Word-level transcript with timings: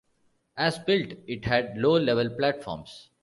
As 0.57 0.79
built, 0.79 1.13
it 1.27 1.45
had 1.45 1.77
low-level 1.77 2.31
platforms. 2.31 3.11